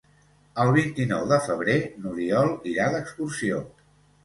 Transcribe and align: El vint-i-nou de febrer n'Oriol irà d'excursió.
El 0.63 0.71
vint-i-nou 0.77 1.25
de 1.33 1.39
febrer 1.43 1.77
n'Oriol 2.07 2.51
irà 2.73 2.91
d'excursió. 2.97 3.63